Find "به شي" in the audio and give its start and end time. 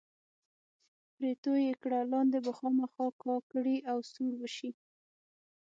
4.39-4.71